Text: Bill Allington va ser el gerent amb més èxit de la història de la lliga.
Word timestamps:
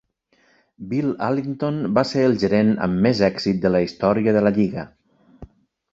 Bill 0.93 1.09
Allington 1.25 1.77
va 1.99 2.05
ser 2.13 2.25
el 2.29 2.35
gerent 2.45 2.73
amb 2.87 3.05
més 3.09 3.23
èxit 3.31 3.63
de 3.67 3.73
la 3.77 3.83
història 3.89 4.37
de 4.39 4.43
la 4.47 4.57
lliga. 4.61 4.91